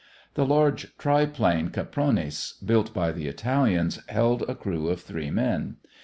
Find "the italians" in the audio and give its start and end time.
3.11-3.99